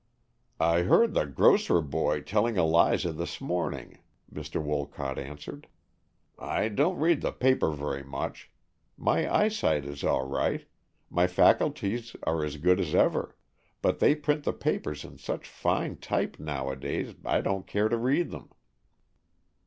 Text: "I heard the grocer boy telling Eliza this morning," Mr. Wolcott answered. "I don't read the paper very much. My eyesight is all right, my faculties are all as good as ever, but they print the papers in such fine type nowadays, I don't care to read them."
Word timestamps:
"I 0.59 0.81
heard 0.81 1.13
the 1.13 1.27
grocer 1.27 1.79
boy 1.79 2.21
telling 2.21 2.57
Eliza 2.57 3.13
this 3.13 3.39
morning," 3.39 3.99
Mr. 4.33 4.59
Wolcott 4.59 5.19
answered. 5.19 5.67
"I 6.39 6.69
don't 6.69 6.97
read 6.97 7.21
the 7.21 7.31
paper 7.31 7.69
very 7.69 8.01
much. 8.01 8.49
My 8.97 9.31
eyesight 9.31 9.85
is 9.85 10.03
all 10.03 10.25
right, 10.27 10.65
my 11.11 11.27
faculties 11.27 12.15
are 12.23 12.37
all 12.37 12.41
as 12.43 12.57
good 12.57 12.79
as 12.79 12.95
ever, 12.95 13.35
but 13.83 13.99
they 13.99 14.15
print 14.15 14.43
the 14.43 14.53
papers 14.53 15.03
in 15.05 15.19
such 15.19 15.47
fine 15.47 15.97
type 15.97 16.39
nowadays, 16.39 17.13
I 17.23 17.41
don't 17.41 17.67
care 17.67 17.87
to 17.87 17.95
read 17.97 18.31
them." 18.31 18.49